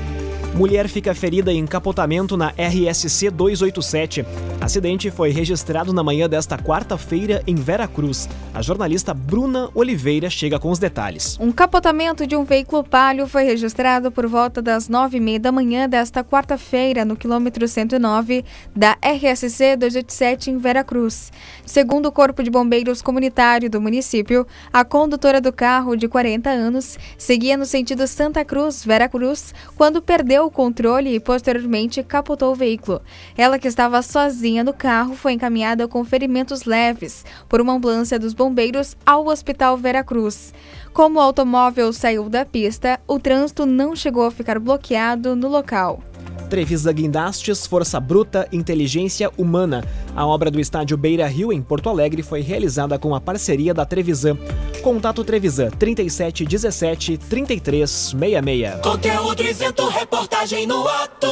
Mulher 0.54 0.88
fica 0.88 1.12
ferida 1.16 1.52
em 1.52 1.66
capotamento 1.66 2.36
na 2.36 2.50
RSC 2.50 3.28
287. 3.28 4.24
Acidente 4.60 5.10
foi 5.10 5.30
registrado 5.30 5.92
na 5.92 6.00
manhã 6.00 6.28
desta 6.28 6.56
quarta-feira 6.56 7.42
em 7.44 7.56
Vera 7.56 7.88
Cruz. 7.88 8.28
A 8.54 8.62
jornalista 8.62 9.12
Bruna 9.12 9.68
Oliveira 9.74 10.30
chega 10.30 10.56
com 10.60 10.70
os 10.70 10.78
detalhes. 10.78 11.36
Um 11.40 11.50
capotamento 11.50 12.24
de 12.24 12.36
um 12.36 12.44
veículo 12.44 12.84
palio 12.84 13.26
foi 13.26 13.42
registrado 13.42 14.12
por 14.12 14.28
volta 14.28 14.62
das 14.62 14.88
nove 14.88 15.16
e 15.16 15.20
meia 15.20 15.40
da 15.40 15.50
manhã 15.50 15.88
desta 15.88 16.22
quarta-feira 16.22 17.04
no 17.04 17.16
quilômetro 17.16 17.66
109 17.66 18.44
da 18.76 18.96
RSC 19.02 19.76
287 19.76 20.52
em 20.52 20.58
Vera 20.58 20.84
Cruz. 20.84 21.32
Segundo 21.66 22.06
o 22.06 22.12
Corpo 22.12 22.44
de 22.44 22.50
Bombeiros 22.50 23.02
Comunitário 23.02 23.68
do 23.68 23.80
município, 23.80 24.46
a 24.72 24.84
condutora 24.84 25.40
do 25.40 25.52
carro, 25.52 25.96
de 25.96 26.06
40 26.06 26.48
anos, 26.48 26.96
seguia 27.18 27.56
no 27.56 27.66
sentido 27.66 28.06
Santa 28.06 28.44
Cruz-Vera 28.44 29.08
Cruz 29.08 29.52
quando 29.76 30.00
perdeu 30.00 30.43
o 30.44 30.50
controle 30.50 31.14
e 31.14 31.20
posteriormente 31.20 32.02
capotou 32.02 32.52
o 32.52 32.54
veículo. 32.54 33.02
Ela, 33.36 33.58
que 33.58 33.68
estava 33.68 34.02
sozinha 34.02 34.62
no 34.62 34.72
carro, 34.72 35.14
foi 35.14 35.32
encaminhada 35.32 35.88
com 35.88 36.04
ferimentos 36.04 36.64
leves 36.64 37.24
por 37.48 37.60
uma 37.60 37.72
ambulância 37.72 38.18
dos 38.18 38.34
bombeiros 38.34 38.96
ao 39.04 39.26
Hospital 39.26 39.76
Veracruz. 39.76 40.54
Como 40.92 41.18
o 41.18 41.22
automóvel 41.22 41.92
saiu 41.92 42.28
da 42.28 42.44
pista, 42.44 43.00
o 43.06 43.18
trânsito 43.18 43.66
não 43.66 43.96
chegou 43.96 44.24
a 44.26 44.30
ficar 44.30 44.58
bloqueado 44.58 45.34
no 45.34 45.48
local. 45.48 46.00
Trevisa 46.48 46.92
Guindastes, 46.92 47.66
Força 47.66 47.98
Bruta, 47.98 48.48
Inteligência 48.52 49.30
Humana. 49.36 49.84
A 50.14 50.26
obra 50.26 50.50
do 50.50 50.60
estádio 50.60 50.96
Beira 50.96 51.26
Rio, 51.26 51.52
em 51.52 51.60
Porto 51.60 51.88
Alegre, 51.88 52.22
foi 52.22 52.40
realizada 52.40 52.98
com 52.98 53.14
a 53.14 53.20
parceria 53.20 53.74
da 53.74 53.84
Trevisan. 53.84 54.36
Contato 54.82 55.24
Trevisan 55.24 55.70
37 55.70 56.44
17 56.44 57.18
33 57.18 57.90
66. 57.90 58.80
Conteúdo 58.82 59.42
isento, 59.42 59.88
reportagem 59.88 60.66
no 60.66 60.86
ato. 60.86 61.26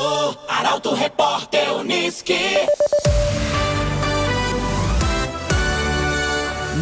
Arauto 0.48 0.94
Repórter 0.94 1.72
Unisque. 1.76 2.34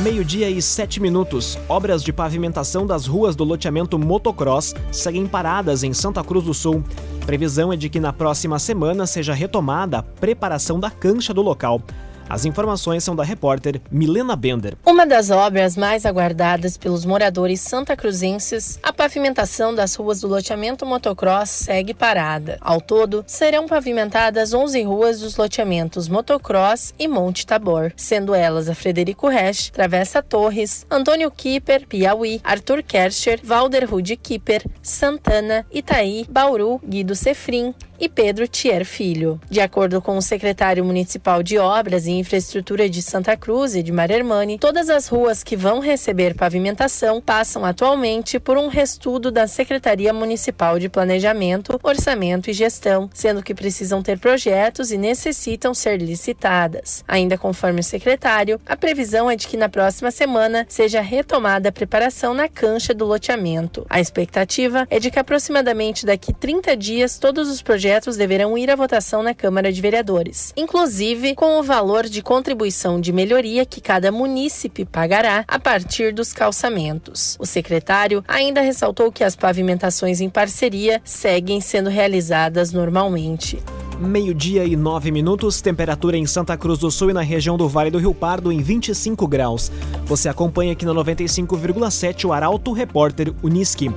Meio-dia 0.02 0.48
e 0.48 0.62
sete 0.62 0.98
minutos. 0.98 1.58
Obras 1.68 2.02
de 2.02 2.10
pavimentação 2.10 2.86
das 2.86 3.06
ruas 3.06 3.36
do 3.36 3.44
loteamento 3.44 3.98
Motocross 3.98 4.74
seguem 4.90 5.26
paradas 5.26 5.84
em 5.84 5.92
Santa 5.92 6.24
Cruz 6.24 6.46
do 6.46 6.54
Sul. 6.54 6.82
Previsão 7.26 7.70
é 7.70 7.76
de 7.76 7.90
que 7.90 8.00
na 8.00 8.10
próxima 8.10 8.58
semana 8.58 9.06
seja 9.06 9.34
retomada 9.34 9.98
a 9.98 10.02
preparação 10.02 10.80
da 10.80 10.90
cancha 10.90 11.34
do 11.34 11.42
local. 11.42 11.82
As 12.30 12.44
informações 12.44 13.02
são 13.02 13.16
da 13.16 13.24
repórter 13.24 13.80
Milena 13.90 14.36
Bender. 14.36 14.76
Uma 14.86 15.04
das 15.04 15.30
obras 15.30 15.76
mais 15.76 16.06
aguardadas 16.06 16.76
pelos 16.76 17.04
moradores 17.04 17.60
santacruzenses, 17.60 18.78
a 18.84 18.92
pavimentação 18.92 19.74
das 19.74 19.96
ruas 19.96 20.20
do 20.20 20.28
loteamento 20.28 20.86
motocross 20.86 21.50
segue 21.50 21.92
parada. 21.92 22.56
Ao 22.60 22.80
todo, 22.80 23.24
serão 23.26 23.66
pavimentadas 23.66 24.54
11 24.54 24.80
ruas 24.84 25.18
dos 25.18 25.36
loteamentos 25.36 26.08
Motocross 26.08 26.94
e 26.96 27.08
Monte 27.08 27.44
Tabor, 27.44 27.92
sendo 27.96 28.32
elas 28.32 28.68
a 28.68 28.76
Frederico 28.76 29.26
Resch, 29.26 29.70
Travessa 29.70 30.22
Torres, 30.22 30.86
Antônio 30.88 31.32
Kipper, 31.32 31.84
Piauí, 31.88 32.40
Arthur 32.44 32.84
Kerscher, 32.84 33.40
Valder 33.42 33.90
Rude 33.90 34.16
Kipper, 34.16 34.64
Santana, 34.80 35.66
Itaí, 35.72 36.24
Bauru, 36.30 36.80
Guido 36.86 37.16
Sefrim, 37.16 37.74
e 38.00 38.08
Pedro 38.08 38.48
Thier 38.48 38.84
Filho. 38.84 39.38
De 39.50 39.60
acordo 39.60 40.00
com 40.00 40.16
o 40.16 40.22
secretário 40.22 40.82
municipal 40.82 41.42
de 41.42 41.58
Obras 41.58 42.06
e 42.06 42.12
Infraestrutura 42.12 42.88
de 42.88 43.02
Santa 43.02 43.36
Cruz 43.36 43.74
e 43.74 43.82
de 43.82 43.92
Marermani, 43.92 44.58
todas 44.58 44.88
as 44.88 45.06
ruas 45.06 45.44
que 45.44 45.54
vão 45.54 45.80
receber 45.80 46.34
pavimentação 46.34 47.20
passam 47.20 47.64
atualmente 47.64 48.40
por 48.40 48.56
um 48.56 48.68
restudo 48.68 49.30
da 49.30 49.46
Secretaria 49.46 50.12
Municipal 50.14 50.78
de 50.78 50.88
Planejamento, 50.88 51.78
Orçamento 51.82 52.48
e 52.48 52.54
Gestão, 52.54 53.10
sendo 53.12 53.42
que 53.42 53.54
precisam 53.54 54.02
ter 54.02 54.18
projetos 54.18 54.90
e 54.90 54.96
necessitam 54.96 55.74
ser 55.74 56.00
licitadas. 56.00 57.04
Ainda 57.06 57.36
conforme 57.36 57.80
o 57.80 57.84
secretário, 57.84 58.58
a 58.64 58.76
previsão 58.76 59.30
é 59.30 59.36
de 59.36 59.46
que 59.46 59.58
na 59.58 59.68
próxima 59.68 60.10
semana 60.10 60.64
seja 60.68 61.02
retomada 61.02 61.68
a 61.68 61.72
preparação 61.72 62.32
na 62.32 62.48
cancha 62.48 62.94
do 62.94 63.04
loteamento. 63.04 63.84
A 63.90 64.00
expectativa 64.00 64.86
é 64.88 64.98
de 64.98 65.10
que 65.10 65.18
aproximadamente 65.18 66.06
daqui 66.06 66.32
30 66.32 66.74
dias 66.76 67.18
todos 67.18 67.50
os 67.50 67.60
projetos 67.60 67.89
projetos 67.90 68.16
deverão 68.16 68.56
ir 68.56 68.70
à 68.70 68.76
votação 68.76 69.20
na 69.20 69.34
Câmara 69.34 69.72
de 69.72 69.80
Vereadores, 69.82 70.52
inclusive 70.56 71.34
com 71.34 71.58
o 71.58 71.62
valor 71.62 72.04
de 72.04 72.22
contribuição 72.22 73.00
de 73.00 73.12
melhoria 73.12 73.66
que 73.66 73.80
cada 73.80 74.12
munícipe 74.12 74.84
pagará 74.84 75.44
a 75.48 75.58
partir 75.58 76.14
dos 76.14 76.32
calçamentos. 76.32 77.36
O 77.40 77.44
secretário 77.44 78.22
ainda 78.28 78.60
ressaltou 78.60 79.10
que 79.10 79.24
as 79.24 79.34
pavimentações 79.34 80.20
em 80.20 80.28
parceria 80.30 81.02
seguem 81.04 81.60
sendo 81.60 81.90
realizadas 81.90 82.72
normalmente. 82.72 83.60
Meio-dia 83.98 84.64
e 84.64 84.76
nove 84.76 85.10
minutos, 85.10 85.60
temperatura 85.60 86.16
em 86.16 86.26
Santa 86.26 86.56
Cruz 86.56 86.78
do 86.78 86.92
Sul 86.92 87.10
e 87.10 87.12
na 87.12 87.22
região 87.22 87.56
do 87.56 87.68
Vale 87.68 87.90
do 87.90 87.98
Rio 87.98 88.14
Pardo 88.14 88.52
em 88.52 88.62
25 88.62 89.26
graus. 89.26 89.70
Você 90.06 90.28
acompanha 90.28 90.74
aqui 90.74 90.86
na 90.86 90.94
95,7 90.94 92.24
o 92.24 92.32
Arauto 92.32 92.72
Repórter 92.72 93.34
Uniski. 93.42 93.90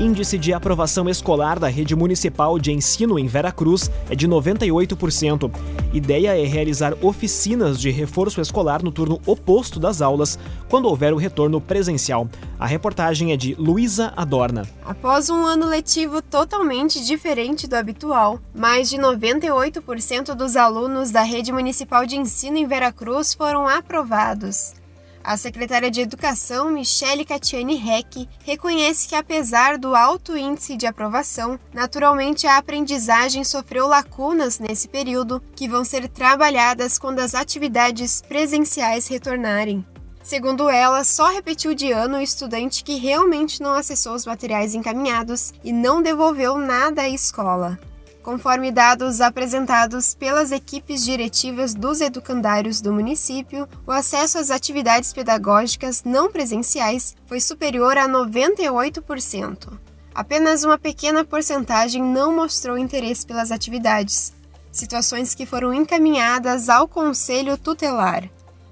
Índice 0.00 0.38
de 0.38 0.54
aprovação 0.54 1.10
escolar 1.10 1.58
da 1.58 1.68
rede 1.68 1.94
municipal 1.94 2.58
de 2.58 2.72
ensino 2.72 3.18
em 3.18 3.26
Veracruz 3.26 3.90
é 4.08 4.16
de 4.16 4.26
98%. 4.26 5.52
Ideia 5.92 6.42
é 6.42 6.46
realizar 6.46 6.94
oficinas 7.02 7.78
de 7.78 7.90
reforço 7.90 8.40
escolar 8.40 8.82
no 8.82 8.90
turno 8.90 9.20
oposto 9.26 9.78
das 9.78 10.00
aulas, 10.00 10.38
quando 10.70 10.86
houver 10.86 11.12
o 11.12 11.18
retorno 11.18 11.60
presencial. 11.60 12.30
A 12.58 12.66
reportagem 12.66 13.32
é 13.32 13.36
de 13.36 13.54
Luísa 13.56 14.10
Adorna. 14.16 14.66
Após 14.82 15.28
um 15.28 15.44
ano 15.44 15.66
letivo 15.66 16.22
totalmente 16.22 17.04
diferente 17.04 17.66
do 17.66 17.74
habitual, 17.74 18.40
mais 18.54 18.88
de 18.88 18.96
98% 18.96 20.34
dos 20.34 20.56
alunos 20.56 21.10
da 21.10 21.20
rede 21.20 21.52
municipal 21.52 22.06
de 22.06 22.16
ensino 22.16 22.56
em 22.56 22.66
Veracruz 22.66 23.34
foram 23.34 23.68
aprovados. 23.68 24.79
A 25.22 25.36
secretária 25.36 25.90
de 25.90 26.00
Educação, 26.00 26.70
Michele 26.70 27.26
Catiani 27.26 27.76
Reck, 27.76 28.26
reconhece 28.42 29.06
que, 29.06 29.14
apesar 29.14 29.76
do 29.76 29.94
alto 29.94 30.36
índice 30.36 30.76
de 30.76 30.86
aprovação, 30.86 31.60
naturalmente 31.74 32.46
a 32.46 32.56
aprendizagem 32.56 33.44
sofreu 33.44 33.86
lacunas 33.86 34.58
nesse 34.58 34.88
período 34.88 35.42
que 35.54 35.68
vão 35.68 35.84
ser 35.84 36.08
trabalhadas 36.08 36.98
quando 36.98 37.18
as 37.18 37.34
atividades 37.34 38.22
presenciais 38.22 39.08
retornarem. 39.08 39.84
Segundo 40.22 40.68
ela, 40.68 41.04
só 41.04 41.28
repetiu 41.30 41.74
de 41.74 41.92
ano 41.92 42.16
o 42.16 42.20
estudante 42.20 42.82
que 42.82 42.96
realmente 42.96 43.60
não 43.60 43.74
acessou 43.74 44.14
os 44.14 44.26
materiais 44.26 44.74
encaminhados 44.74 45.52
e 45.62 45.72
não 45.72 46.02
devolveu 46.02 46.56
nada 46.56 47.02
à 47.02 47.08
escola. 47.08 47.78
Conforme 48.22 48.70
dados 48.70 49.20
apresentados 49.20 50.14
pelas 50.14 50.52
equipes 50.52 51.02
diretivas 51.02 51.74
dos 51.74 52.02
educandários 52.02 52.80
do 52.80 52.92
município, 52.92 53.66
o 53.86 53.90
acesso 53.90 54.38
às 54.38 54.50
atividades 54.50 55.12
pedagógicas 55.12 56.04
não 56.04 56.30
presenciais 56.30 57.16
foi 57.26 57.40
superior 57.40 57.96
a 57.96 58.06
98%. 58.06 59.72
Apenas 60.14 60.64
uma 60.64 60.76
pequena 60.76 61.24
porcentagem 61.24 62.02
não 62.02 62.34
mostrou 62.34 62.76
interesse 62.76 63.24
pelas 63.24 63.50
atividades, 63.50 64.34
situações 64.70 65.34
que 65.34 65.46
foram 65.46 65.72
encaminhadas 65.72 66.68
ao 66.68 66.86
Conselho 66.86 67.56
Tutelar. 67.56 68.28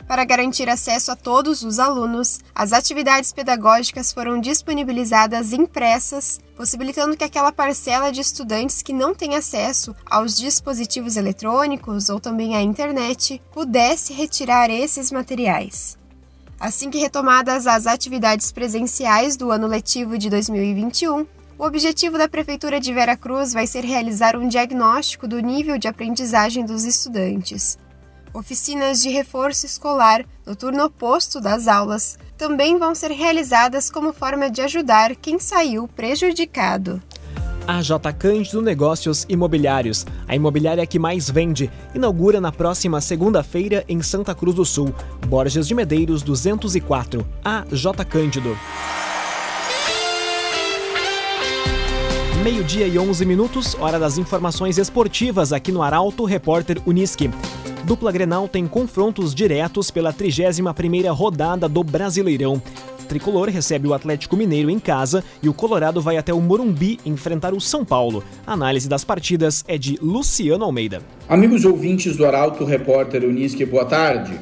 Para 0.09 0.25
garantir 0.25 0.71
acesso 0.71 1.13
a 1.13 1.17
todos 1.17 1.63
os 1.63 1.79
alunos, 1.79 2.41
as 2.55 2.73
atividades 2.73 3.31
pedagógicas 3.31 4.11
foram 4.11 4.41
disponibilizadas 4.41 5.53
impressas, 5.53 6.41
possibilitando 6.57 7.15
que 7.15 7.25
aquela 7.25 7.53
parcela 7.53 8.11
de 8.11 8.23
estudantes 8.23 8.81
que 8.81 8.95
não 8.95 9.15
tem 9.15 9.37
acesso 9.37 9.95
aos 10.07 10.35
dispositivos 10.35 11.19
eletrônicos 11.19 12.09
ou 12.09 12.19
também 12.19 12.57
à 12.57 12.63
internet 12.63 13.43
pudesse 13.53 14.15
retirar 14.15 14.71
esses 14.71 15.13
materiais. 15.13 15.99
Assim 16.59 16.89
que 16.89 16.99
retomadas 16.99 17.67
as 17.67 17.87
atividades 17.87 18.51
presenciais 18.51 19.37
do 19.37 19.51
ano 19.51 19.67
letivo 19.67 20.17
de 20.17 20.31
2021, 20.31 21.27
o 21.59 21.65
objetivo 21.65 22.17
da 22.17 22.29
Prefeitura 22.29 22.81
de 22.81 22.95
Vera 22.95 23.15
Cruz 23.15 23.53
vai 23.53 23.67
ser 23.67 23.85
realizar 23.85 24.37
um 24.37 24.49
diagnóstico 24.49 25.29
do 25.29 25.39
nível 25.39 25.77
de 25.77 25.87
aprendizagem 25.87 26.65
dos 26.65 26.85
estudantes. 26.85 27.77
Oficinas 28.33 29.01
de 29.01 29.09
reforço 29.09 29.67
escolar 29.67 30.25
no 30.47 30.55
turno 30.55 30.85
oposto 30.85 31.41
das 31.41 31.67
aulas 31.67 32.19
também 32.37 32.79
vão 32.79 32.95
ser 32.95 33.11
realizadas 33.11 33.91
como 33.91 34.13
forma 34.13 34.51
de 34.51 34.61
ajudar 34.61 35.17
quem 35.17 35.39
saiu 35.39 35.89
prejudicado. 35.89 37.03
A 37.67 37.83
J 37.83 38.13
Cândido 38.15 38.63
Negócios 38.63 39.27
Imobiliários, 39.29 40.07
a 40.27 40.35
imobiliária 40.35 40.87
que 40.87 40.99
mais 40.99 41.29
vende, 41.29 41.71
inaugura 41.95 42.41
na 42.41 42.51
próxima 42.51 42.99
segunda-feira 43.01 43.85
em 43.87 44.01
Santa 44.01 44.35
Cruz 44.35 44.55
do 44.57 44.65
Sul, 44.65 44.95
Borges 45.27 45.67
de 45.67 45.75
Medeiros 45.75 46.23
204. 46.23 47.27
A 47.45 47.65
J 47.71 48.05
Cândido. 48.07 48.57
Meio-dia 52.43 52.87
e 52.87 52.99
11 52.99 53.27
minutos, 53.27 53.77
hora 53.79 53.99
das 53.99 54.17
informações 54.17 54.79
esportivas 54.79 55.53
aqui 55.53 55.71
no 55.71 55.83
Arauto 55.83 56.25
Repórter 56.25 56.81
Uniski. 56.87 57.31
Dupla 57.89 58.13
Grenal 58.13 58.47
tem 58.47 58.67
confrontos 58.67 59.35
diretos 59.35 59.91
pela 59.91 60.13
31ª 60.13 61.11
rodada 61.11 61.67
do 61.67 61.83
Brasileirão. 61.83 62.61
O 63.01 63.05
Tricolor 63.05 63.49
recebe 63.49 63.89
o 63.89 63.95
Atlético 63.95 64.37
Mineiro 64.37 64.69
em 64.69 64.79
casa 64.79 65.25
e 65.43 65.49
o 65.49 65.55
Colorado 65.55 65.99
vai 65.99 66.19
até 66.19 66.35
o 66.35 66.39
Morumbi 66.39 67.01
enfrentar 67.07 67.55
o 67.55 67.61
São 67.63 67.87
Paulo. 67.87 68.23
A 68.47 68.53
análise 68.53 68.91
das 68.91 69.05
partidas 69.05 69.65
é 69.67 69.79
de 69.79 69.99
Luciano 70.03 70.67
Almeida. 70.67 71.01
Amigos 71.27 71.65
ouvintes 71.65 72.15
do 72.15 72.27
Arauto 72.27 72.63
Repórter 72.63 73.25
Unisque, 73.25 73.65
boa 73.65 73.87
tarde. 73.87 74.39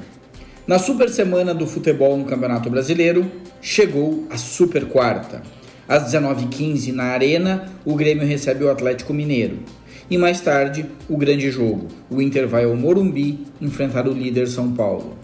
Na 0.66 0.80
super 0.80 1.08
semana 1.08 1.54
do 1.54 1.68
futebol 1.68 2.16
no 2.16 2.24
Campeonato 2.24 2.68
Brasileiro, 2.68 3.30
chegou 3.62 4.26
a 4.28 4.36
Super 4.36 4.86
Quarta. 4.88 5.40
Às 5.86 6.12
19h15, 6.12 6.92
na 6.92 7.04
Arena, 7.04 7.66
o 7.84 7.94
Grêmio 7.94 8.26
recebe 8.26 8.64
o 8.64 8.70
Atlético 8.72 9.14
Mineiro. 9.14 9.60
E 10.08 10.16
mais 10.16 10.40
tarde, 10.40 10.86
o 11.08 11.16
grande 11.16 11.50
jogo. 11.50 11.88
O 12.08 12.22
Inter 12.22 12.46
vai 12.46 12.64
ao 12.64 12.76
Morumbi 12.76 13.40
enfrentar 13.60 14.06
o 14.06 14.12
líder 14.12 14.46
São 14.46 14.70
Paulo. 14.72 15.18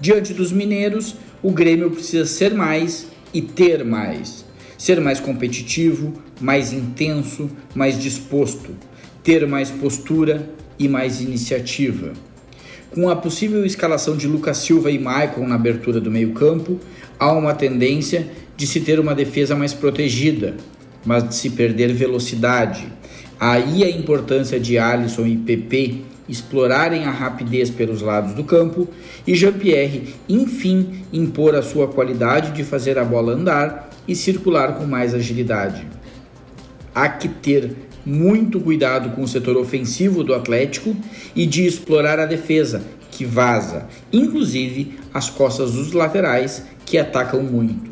Diante 0.00 0.32
dos 0.32 0.50
mineiros, 0.50 1.16
o 1.42 1.50
Grêmio 1.50 1.90
precisa 1.90 2.24
ser 2.24 2.54
mais 2.54 3.08
e 3.34 3.42
ter 3.42 3.84
mais. 3.84 4.42
Ser 4.78 5.02
mais 5.02 5.20
competitivo, 5.20 6.14
mais 6.40 6.72
intenso, 6.72 7.50
mais 7.74 8.00
disposto. 8.02 8.70
Ter 9.22 9.46
mais 9.46 9.70
postura 9.70 10.48
e 10.78 10.88
mais 10.88 11.20
iniciativa. 11.20 12.14
Com 12.90 13.10
a 13.10 13.16
possível 13.16 13.66
escalação 13.66 14.16
de 14.16 14.26
Lucas 14.26 14.56
Silva 14.56 14.90
e 14.90 14.98
Maicon 14.98 15.46
na 15.46 15.56
abertura 15.56 16.00
do 16.00 16.10
meio-campo, 16.10 16.80
há 17.18 17.30
uma 17.32 17.52
tendência 17.52 18.30
de 18.56 18.66
se 18.66 18.80
ter 18.80 18.98
uma 18.98 19.14
defesa 19.14 19.54
mais 19.54 19.74
protegida, 19.74 20.56
mas 21.04 21.28
de 21.28 21.34
se 21.34 21.50
perder 21.50 21.92
velocidade 21.92 22.90
Aí 23.44 23.82
a 23.82 23.90
importância 23.90 24.60
de 24.60 24.78
Alisson 24.78 25.26
e 25.26 25.36
PP 25.36 26.02
explorarem 26.28 27.06
a 27.06 27.10
rapidez 27.10 27.70
pelos 27.70 28.00
lados 28.00 28.34
do 28.34 28.44
campo 28.44 28.86
e 29.26 29.34
Jean-Pierre, 29.34 30.14
enfim, 30.28 31.02
impor 31.12 31.56
a 31.56 31.60
sua 31.60 31.88
qualidade 31.88 32.52
de 32.52 32.62
fazer 32.62 33.00
a 33.00 33.04
bola 33.04 33.32
andar 33.32 33.90
e 34.06 34.14
circular 34.14 34.76
com 34.76 34.84
mais 34.86 35.12
agilidade. 35.12 35.84
Há 36.94 37.08
que 37.08 37.26
ter 37.26 37.74
muito 38.06 38.60
cuidado 38.60 39.10
com 39.10 39.24
o 39.24 39.28
setor 39.28 39.56
ofensivo 39.56 40.22
do 40.22 40.34
Atlético 40.34 40.94
e 41.34 41.44
de 41.44 41.66
explorar 41.66 42.20
a 42.20 42.26
defesa, 42.26 42.84
que 43.10 43.24
vaza, 43.24 43.88
inclusive 44.12 45.00
as 45.12 45.28
costas 45.28 45.72
dos 45.72 45.90
laterais, 45.90 46.64
que 46.86 46.96
atacam 46.96 47.42
muito. 47.42 47.90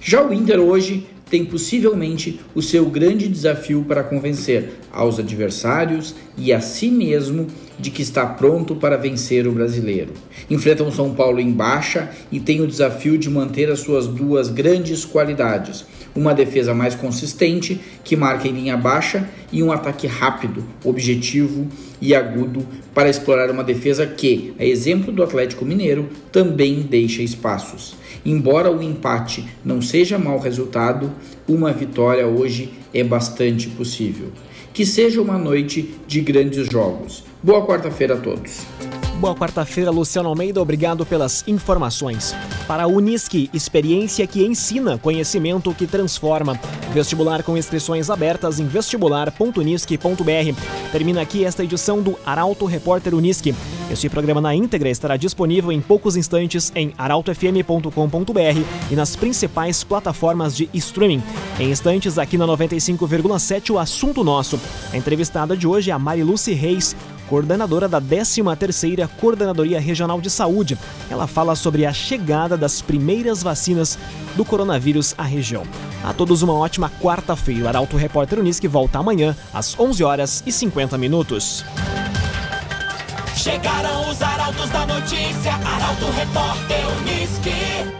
Já 0.00 0.24
o 0.24 0.32
Inter 0.32 0.60
hoje 0.60 1.04
tem 1.30 1.44
possivelmente 1.44 2.40
o 2.54 2.62
seu 2.62 2.86
grande 2.86 3.28
desafio 3.28 3.84
para 3.86 4.02
convencer 4.02 4.80
aos 4.92 5.18
adversários 5.18 6.14
e 6.36 6.52
a 6.52 6.60
si 6.60 6.90
mesmo 6.90 7.46
de 7.78 7.90
que 7.90 8.02
está 8.02 8.26
pronto 8.26 8.74
para 8.74 8.96
vencer 8.96 9.46
o 9.46 9.52
brasileiro. 9.52 10.12
Enfrenta 10.50 10.82
o 10.82 10.92
São 10.92 11.14
Paulo 11.14 11.38
em 11.38 11.52
baixa 11.52 12.10
e 12.32 12.40
tem 12.40 12.60
o 12.60 12.66
desafio 12.66 13.16
de 13.16 13.30
manter 13.30 13.70
as 13.70 13.80
suas 13.80 14.06
duas 14.06 14.48
grandes 14.48 15.04
qualidades: 15.04 15.84
uma 16.14 16.34
defesa 16.34 16.74
mais 16.74 16.94
consistente, 16.94 17.80
que 18.02 18.16
marca 18.16 18.48
em 18.48 18.52
linha 18.52 18.76
baixa, 18.76 19.28
e 19.52 19.62
um 19.62 19.70
ataque 19.70 20.06
rápido, 20.06 20.64
objetivo 20.84 21.68
e 22.00 22.14
agudo 22.14 22.66
para 22.94 23.08
explorar 23.08 23.50
uma 23.50 23.64
defesa 23.64 24.06
que, 24.06 24.54
a 24.58 24.64
exemplo 24.64 25.12
do 25.12 25.22
Atlético 25.22 25.64
Mineiro, 25.64 26.08
também 26.32 26.82
deixa 26.82 27.22
espaços. 27.22 27.96
Embora 28.24 28.70
o 28.70 28.82
empate 28.82 29.44
não 29.64 29.80
seja 29.80 30.18
mau 30.18 30.38
resultado, 30.38 31.12
uma 31.46 31.72
vitória 31.72 32.26
hoje 32.26 32.70
é 32.92 33.02
bastante 33.02 33.68
possível. 33.68 34.28
Que 34.72 34.84
seja 34.84 35.20
uma 35.20 35.38
noite 35.38 35.94
de 36.06 36.20
grandes 36.20 36.66
jogos. 36.70 37.24
Boa 37.42 37.66
quarta-feira 37.66 38.14
a 38.14 38.18
todos. 38.18 38.60
Boa 39.18 39.34
quarta-feira, 39.34 39.90
Luciano 39.90 40.28
Almeida. 40.28 40.62
Obrigado 40.62 41.04
pelas 41.04 41.42
informações. 41.48 42.36
Para 42.68 42.84
a 42.84 42.86
Unisque, 42.86 43.50
experiência 43.52 44.24
que 44.28 44.46
ensina, 44.46 44.96
conhecimento 44.96 45.74
que 45.74 45.88
transforma. 45.88 46.56
Vestibular 46.94 47.42
com 47.42 47.56
inscrições 47.56 48.10
abertas 48.10 48.60
em 48.60 48.66
vestibular.unisque.br. 48.68 50.60
Termina 50.92 51.20
aqui 51.20 51.44
esta 51.44 51.64
edição 51.64 52.00
do 52.00 52.16
Arauto 52.24 52.64
Repórter 52.64 53.12
Unisque. 53.12 53.52
Este 53.90 54.08
programa 54.08 54.40
na 54.40 54.54
íntegra 54.54 54.88
estará 54.88 55.16
disponível 55.16 55.72
em 55.72 55.80
poucos 55.80 56.16
instantes 56.16 56.70
em 56.76 56.92
arautofm.com.br 56.96 58.62
e 58.88 58.94
nas 58.94 59.16
principais 59.16 59.82
plataformas 59.82 60.54
de 60.56 60.70
streaming. 60.72 61.24
Em 61.58 61.72
instantes, 61.72 62.18
aqui 62.18 62.38
na 62.38 62.46
95,7, 62.46 63.70
o 63.70 63.80
assunto 63.80 64.22
nosso. 64.22 64.60
A 64.92 64.96
entrevistada 64.96 65.56
de 65.56 65.66
hoje 65.66 65.90
é 65.90 65.94
a 65.94 65.98
Mariluce 65.98 66.52
Reis, 66.52 66.94
coordenadora 67.28 67.86
da 67.86 68.00
13ª 68.00 69.08
Coordenadoria 69.20 69.80
Regional 69.80 70.20
de 70.20 70.30
Saúde. 70.30 70.78
Ela 71.10 71.26
fala 71.26 71.54
sobre 71.54 71.86
a 71.86 71.92
chegada 71.92 72.56
das 72.56 72.80
primeiras 72.80 73.42
vacinas 73.42 73.98
do 74.34 74.44
coronavírus 74.44 75.14
à 75.16 75.22
região. 75.22 75.62
A 76.02 76.12
todos 76.12 76.42
uma 76.42 76.54
ótima 76.54 76.90
quarta-feira. 77.00 77.64
O 77.64 77.68
Arauto 77.68 77.96
Repórter 77.96 78.38
Unisque 78.38 78.66
volta 78.66 78.98
amanhã 78.98 79.36
às 79.52 79.78
11 79.78 80.02
horas 80.02 80.42
e 80.46 80.52
50 80.52 80.96
minutos. 80.96 81.64
Chegaram 83.36 84.10
os 84.10 84.20
arautos 84.20 84.68
da 84.70 84.86
notícia, 84.86 85.52
Arauto 85.54 86.06
Repórter 86.16 86.84
Unisque. 87.00 87.98